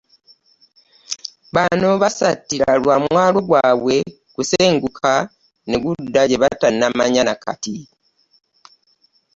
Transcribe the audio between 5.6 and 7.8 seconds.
ne gudda gye batannamanya na kati.